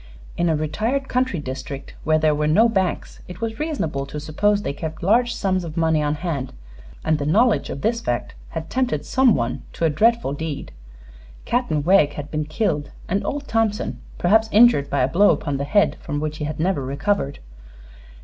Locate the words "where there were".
2.03-2.47